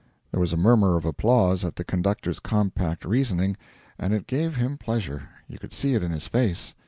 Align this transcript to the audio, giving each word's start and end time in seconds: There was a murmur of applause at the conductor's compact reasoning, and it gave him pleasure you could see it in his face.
There 0.31 0.39
was 0.39 0.51
a 0.51 0.57
murmur 0.57 0.97
of 0.97 1.05
applause 1.05 1.63
at 1.63 1.75
the 1.75 1.83
conductor's 1.83 2.39
compact 2.39 3.05
reasoning, 3.05 3.55
and 3.99 4.15
it 4.15 4.25
gave 4.25 4.55
him 4.55 4.79
pleasure 4.79 5.29
you 5.47 5.59
could 5.59 5.71
see 5.73 5.93
it 5.93 6.01
in 6.01 6.09
his 6.09 6.27
face. 6.27 6.73